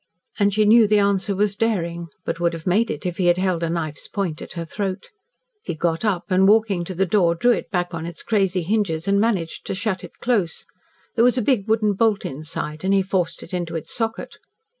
And 0.39 0.51
she 0.51 0.65
knew 0.65 0.87
the 0.87 0.97
answer 0.97 1.35
was 1.35 1.55
daring, 1.55 2.07
but 2.25 2.39
would 2.39 2.53
have 2.53 2.65
made 2.65 2.89
it 2.89 3.05
if 3.05 3.17
he 3.17 3.27
had 3.27 3.37
held 3.37 3.61
a 3.61 3.69
knife's 3.69 4.07
point 4.07 4.41
at 4.41 4.53
her 4.53 4.65
throat. 4.65 5.09
He 5.61 5.75
got 5.75 6.03
up, 6.03 6.23
and 6.31 6.47
walking 6.47 6.83
to 6.85 6.95
the 6.95 7.05
door 7.05 7.35
drew 7.35 7.51
it 7.51 7.69
back 7.69 7.93
on 7.93 8.07
its 8.07 8.23
crazy 8.23 8.63
hinges 8.63 9.07
and 9.07 9.21
managed 9.21 9.63
to 9.67 9.75
shut 9.75 10.03
it 10.03 10.17
close. 10.17 10.65
There 11.13 11.23
was 11.23 11.37
a 11.37 11.41
big 11.43 11.69
wooden 11.69 11.93
bolt 11.93 12.25
inside 12.25 12.83
and 12.83 12.95
he 12.95 13.03
forced 13.03 13.43
it 13.43 13.53
into 13.53 13.75
its 13.75 13.93
socket. 13.93 14.39